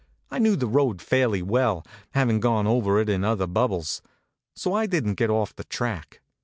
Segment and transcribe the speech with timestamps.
[0.31, 4.01] I knew the road fairly well, havin gone over it in other bubbles;
[4.55, 6.21] so I didn t get off the track.